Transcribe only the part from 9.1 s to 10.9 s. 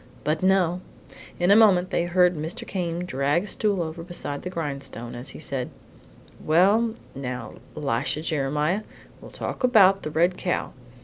we'll talk about the red cow.